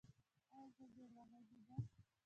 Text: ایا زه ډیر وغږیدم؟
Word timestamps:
ایا 0.53 0.63
زه 0.75 0.85
ډیر 0.95 1.09
وغږیدم؟ 1.15 1.81